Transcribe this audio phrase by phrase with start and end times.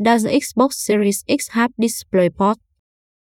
[0.00, 2.56] Does the Xbox Series X have DisplayPort?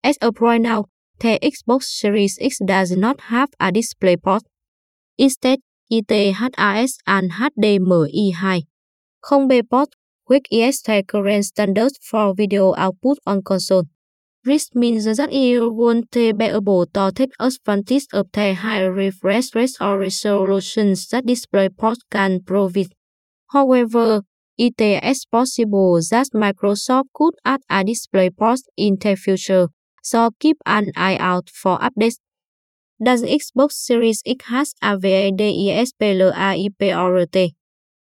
[0.05, 0.85] As of right now,
[1.19, 4.43] the Xbox Series X does not have a DisplayPort.
[5.17, 8.67] Instead, it has an HDMI 2.
[9.25, 9.89] Không port,
[10.27, 13.85] which is the current standard for video output on console.
[14.45, 19.77] This means that it won't be able to take advantage of the high refresh rate
[19.81, 22.93] or resolutions that DisplayPort can provide.
[23.53, 24.23] However,
[24.59, 29.69] it is possible that Microsoft could add a DisplayPort in the future,
[30.03, 32.17] so keep an eye out for updates.
[33.03, 37.55] Does Xbox Series X has a VDISPLAIPORT?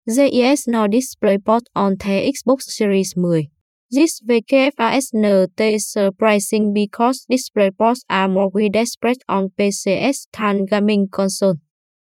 [0.05, 3.47] There is no DisplayPort on the Xbox Series 10.
[3.91, 11.57] This VKFASNT is surprising because DisplayPorts are more widespread on PCs than gaming console.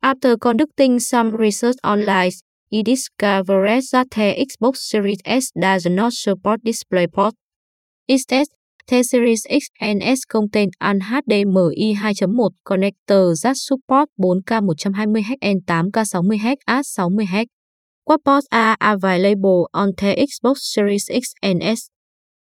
[0.01, 2.31] After conducting some research online,
[2.75, 7.33] e-discovered that the Xbox Series S does not support DisplayPort.
[8.07, 8.47] Instead,
[8.87, 15.65] the Series X and S contain an HDMI 2.1 connector that support 4K 120Hz and
[15.65, 17.47] 8K 60Hz at 60Hz.
[18.03, 21.89] What ports are available on the Xbox Series X and S?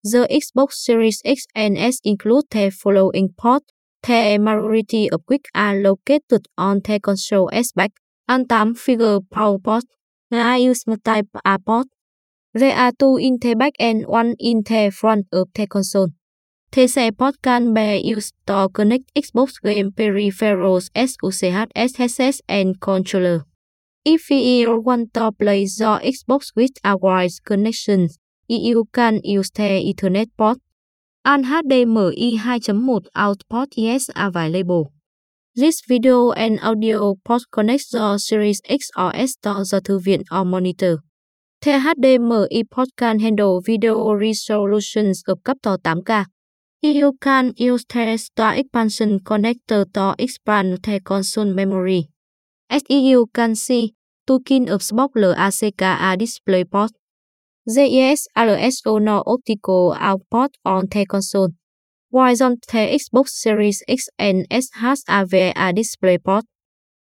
[0.03, 3.67] The Xbox Series X and S include the following ports.
[4.05, 7.91] The majority of which are located on the console S-back
[8.27, 9.85] and 8 figure power port.
[10.33, 11.87] I use type A port.
[12.53, 16.09] There are two in the back and one in the front of the console.
[16.71, 23.45] The port can be used to connect Xbox game peripherals SUCH, headsets and controller.
[24.05, 28.09] If you want to play the Xbox with a wireless connection,
[28.47, 30.59] you can use the Ethernet port.
[31.25, 34.92] An HDMI 2.1 output is available.
[35.55, 39.99] This video and audio port connect do Series X or S to the thư
[40.31, 40.97] or monitor.
[41.61, 46.25] The HDMI port can handle video resolutions of cấp to 8K.
[46.81, 52.09] You can use the Star Expansion connector to expand the console memory.
[52.71, 53.93] As you can see,
[54.25, 56.89] two kin of box LACKA DisplayPort.
[57.69, 61.49] JES RSO no optical output on the console.
[62.13, 65.23] While the Xbox Series X and S has a
[65.73, 66.43] DisplayPort.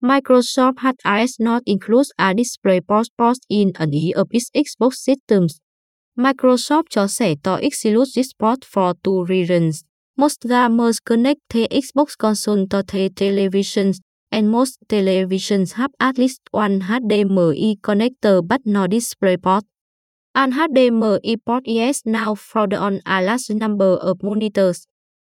[0.03, 5.61] Microsoft has not includes a DisplayPort port in any of its Xbox systems.
[6.17, 9.85] Microsoft cho sẻ to exclude this port for two reasons.
[10.17, 13.99] Most gamers connect the Xbox console to the televisions,
[14.33, 19.63] and most televisions have at least one HDMI connector but no DisplayPort.
[20.39, 24.87] An HDMI import is now found on a large number of monitors.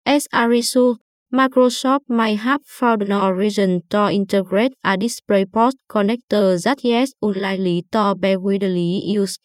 [0.05, 0.99] As a result,
[1.33, 8.13] Microsoft might have found no reason to integrate a DisplayPort connector that is unlikely to
[8.13, 9.39] be widely used.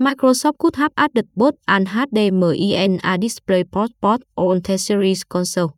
[0.00, 5.76] Microsoft could have added both an HDMI and a DisplayPort port on the series console.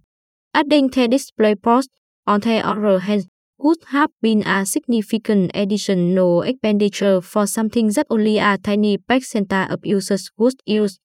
[0.54, 1.88] Adding the DisplayPort,
[2.28, 3.24] on the other hand,
[3.58, 9.84] would have been a significant additional expenditure for something that only a tiny percentage of
[9.84, 10.98] users would use.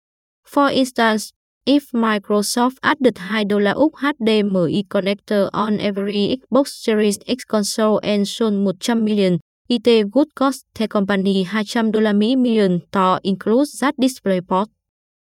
[0.44, 1.34] For instance,
[1.66, 8.96] if Microsoft added $2 HDMI connector on every Xbox Series X console and sold 100
[8.96, 9.40] million,
[9.70, 14.70] IT would cost the company 200 đô la Mỹ million to include that display port.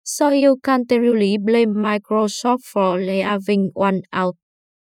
[0.04, 4.36] So you can't really blame Microsoft for leaving one out.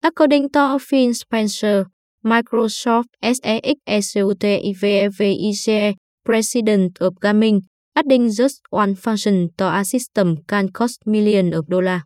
[0.03, 1.87] According to Phil Spencer,
[2.25, 11.55] Microsoft SAXSUTIVVIC, president of gaming, adding just one function to a system can cost millions
[11.55, 12.03] of dollars.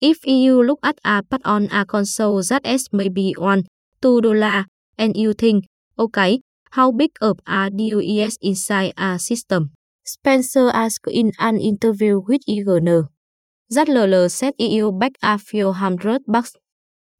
[0.00, 3.64] If you look at a part on a console that is maybe one,
[4.02, 4.66] two dollar,
[4.98, 5.66] and you think,
[5.98, 6.40] okay,
[6.72, 9.72] How big of a deal is inside a system?
[10.04, 13.08] Spencer asked in an interview with IGN.
[13.68, 16.56] That LL set EU back a few hundred bucks.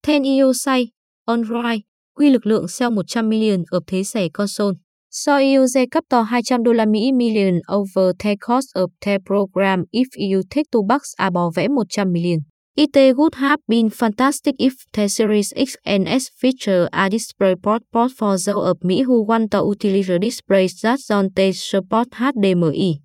[0.02, 0.92] Then EU say,
[1.28, 1.84] all right,
[2.16, 4.76] quy lực lượng sell 100 million ở thế sẻ console.
[5.10, 9.84] So EU cấp to 200 đô la Mỹ million over the cost of the program
[9.92, 12.38] if you take two bucks à bò vẽ 100 million.
[12.74, 17.82] It would have been fantastic if the Series X and S feature a display port
[17.92, 23.02] for those of me who want to utilize displays that don't support HDMI.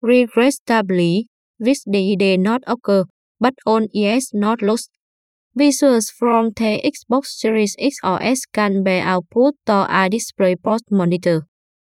[0.00, 1.26] Regrettably,
[1.58, 3.04] this did not occur,
[3.40, 4.90] but on is not lost.
[5.58, 11.48] Visuals from the Xbox Series X or S can be output to a DisplayPort monitor.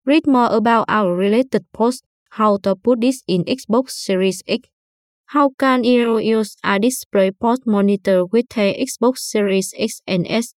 [0.06, 4.68] Read more about our related post, how to put this in Xbox Series X.
[5.28, 10.54] How can you use a DisplayPort monitor with the Xbox Series X and S?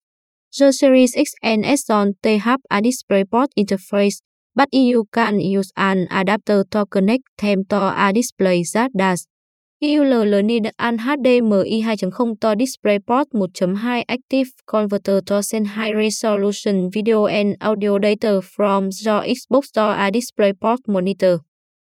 [0.58, 4.22] The Series X and S don't they have a DisplayPort interface,
[4.56, 9.28] but you can use an adapter to connect them to a display that does.
[9.80, 17.28] ULL need an HDMI 2.0 to DisplayPort 1.2 active converter to send high resolution video
[17.28, 21.42] and audio data from your Xbox to a DisplayPort monitor.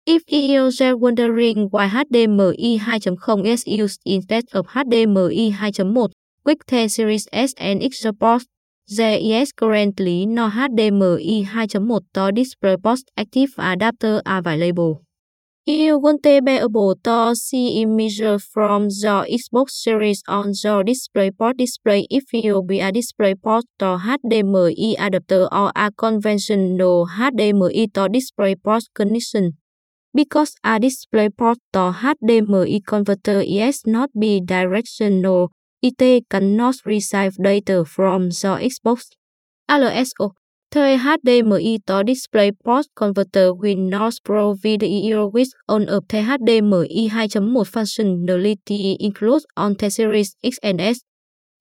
[0.07, 6.09] If you are wondering why HDMI 2.0 is used instead of HDMI 2.1,
[6.43, 8.45] Quick T Series S and X support,
[8.87, 15.04] there is currently no HDMI 2.1 to DisplayPort active adapter available.
[15.67, 22.05] EU won't be able to see images from the Xbox Series on the DisplayPort display
[22.11, 29.57] if you be a DisplayPort to HDMI adapter or a conventional HDMI to DisplayPort connection.
[30.13, 35.49] Because a DisplayPort to HDMI converter is not bidirectional,
[35.81, 39.07] it cannot receive data from the Xbox.
[39.67, 40.33] LSO
[40.75, 48.97] Thuê HDMI to DisplayPort Converter Windows Pro Video with on of the HDMI 2.1 functionality
[48.99, 50.99] includes on the Series X and S.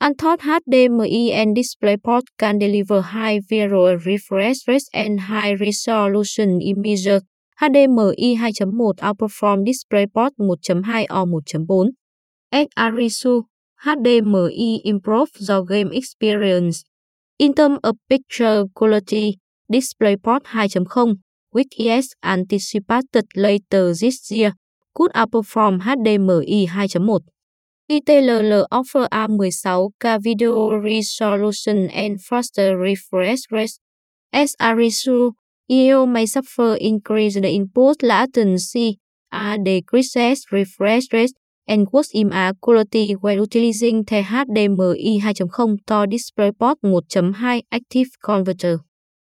[0.02, 7.22] Anthos HDMI and DisplayPort can deliver high visual refresh rate and high resolution images.
[7.62, 11.90] HDMI 2.1 outperform DisplayPort 1.2 or 1.4.
[12.52, 13.44] XARISU
[13.86, 16.84] HDMI improve Your game experience.
[17.38, 19.40] In terms of picture quality,
[19.72, 21.16] DisplayPort 2.0,
[21.50, 24.52] which is anticipated later this year,
[24.94, 27.20] could outperform HDMI 2.1.
[27.90, 33.78] ITLL offer a 16K video resolution and faster refresh rate.
[34.32, 35.34] As a result,
[35.66, 39.00] you may suffer increased input latency,
[39.32, 41.32] a decreased refresh rate,
[41.66, 48.80] and im A quality when utilizing the HDMI 2.0 to DisplayPort 1.2 active converter.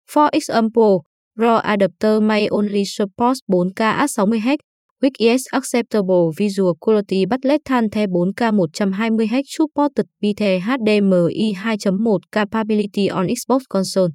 [0.06, 1.05] For example,
[1.37, 4.58] RAW adapter may only support 4K at 60Hz,
[5.00, 11.56] which is acceptable visual quality but less than the 4K 120Hz supported with the HDMI
[11.56, 14.11] 2.1 capability on Xbox console.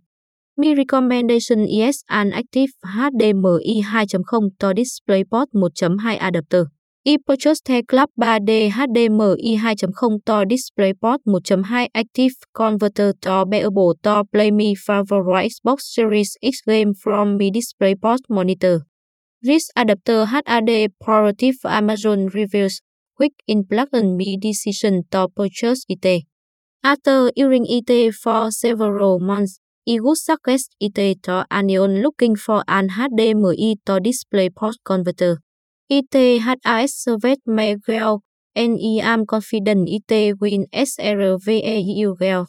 [0.56, 6.72] My recommendation is an active HDMI 2.0 to DisplayPort 1.2 adapter
[7.08, 14.26] ePurchase The Club 3D HDMI 2.0 to DisplayPort 1.2 Active Converter to be able to
[14.26, 18.82] play my favorite Xbox Series X game from my DisplayPort monitor.
[19.42, 22.82] This adapter HAD Portative Amazon reviews,
[23.16, 26.26] quick in plug and me decision to purchase it.
[26.84, 32.90] After using it for several months, I would suggest it to anyone looking for an
[32.90, 35.38] HDMI to DisplayPort converter.
[35.90, 38.20] ITHIS Servet Megel,
[38.58, 42.48] NEAM Confident IT Win SRVEUGEL.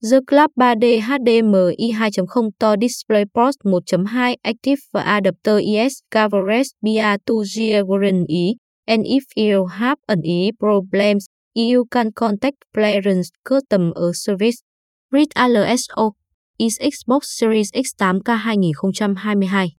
[0.00, 8.26] The Club 3D HDMI 2.0 to DisplayPort 1.2 Active và Adapter ES Coverage BA2 Gearing
[8.28, 8.54] E,
[8.86, 14.62] and if you have any problems, you can contact Clarence Custom ở Service.
[15.10, 16.12] Read ALSO,
[16.58, 18.38] is Xbox Series X8K
[18.72, 19.78] 2022.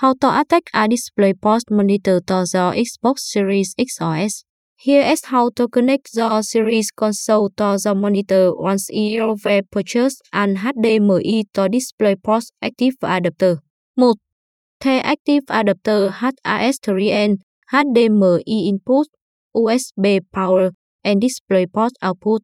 [0.00, 4.44] How to attach a DisplayPort monitor to the Xbox Series X/S.
[4.76, 10.20] Here is how to connect the Series console to the monitor once you have purchased
[10.34, 13.60] an HDMI to DisplayPort active adapter.
[13.94, 14.12] 1.
[14.82, 17.38] The active adapter HAS3N,
[17.72, 19.06] HDMI input,
[19.56, 20.72] USB power,
[21.04, 22.42] and DisplayPort output.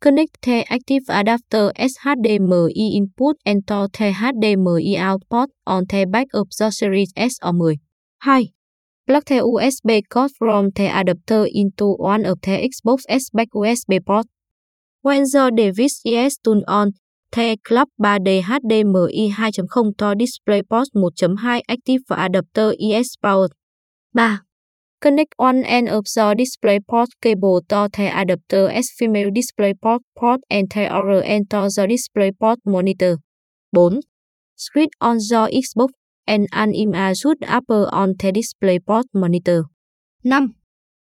[0.00, 6.48] Connect the active adapter SHDMI input and to the HDMI output on the back of
[6.58, 7.76] the Series S10.
[8.24, 8.46] 2.
[9.06, 14.02] Plug the USB cord from the adapter into one of the Xbox S back USB
[14.02, 14.26] port.
[15.02, 16.92] When the device is turned on,
[17.32, 23.52] the Club 3D HDMI 2.0 to DisplayPort 1.2 active adapter is powered.
[24.16, 24.38] 3.
[25.00, 30.68] Connect one end of the DisplayPort cable to the adapter as female DisplayPort port and
[30.68, 33.16] the other end to the DisplayPort monitor.
[33.74, 34.00] 4.
[34.56, 35.92] Switch on the Xbox
[36.26, 39.64] and an image upper on the DisplayPort monitor.
[40.22, 40.50] 5.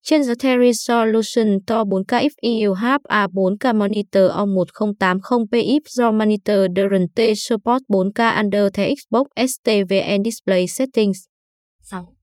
[0.04, 6.12] Change the resolution to 4K if you have a 4K monitor on 1080p if the
[6.12, 11.30] monitor doesn't support 4K under the Xbox STVN display settings.
[11.84, 12.17] 6.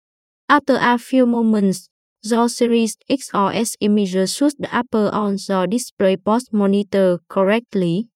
[0.48, 1.90] After a few moments,
[2.22, 8.08] the Series X or S image should appear on the DisplayPort monitor correctly.